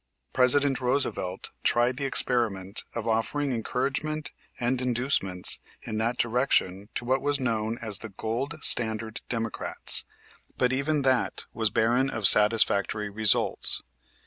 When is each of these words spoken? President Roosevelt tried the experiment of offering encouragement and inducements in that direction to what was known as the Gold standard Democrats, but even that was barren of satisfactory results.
President 0.33 0.81
Roosevelt 0.81 1.51
tried 1.61 1.97
the 1.97 2.05
experiment 2.05 2.85
of 2.95 3.07
offering 3.07 3.51
encouragement 3.51 4.31
and 4.59 4.81
inducements 4.81 5.59
in 5.83 5.99
that 5.99 6.17
direction 6.17 6.89
to 6.95 7.05
what 7.05 7.21
was 7.21 7.39
known 7.39 7.77
as 7.83 7.99
the 7.99 8.09
Gold 8.09 8.55
standard 8.63 9.21
Democrats, 9.29 10.03
but 10.57 10.73
even 10.73 11.03
that 11.03 11.45
was 11.53 11.69
barren 11.69 12.09
of 12.09 12.25
satisfactory 12.27 13.11
results. 13.11 13.83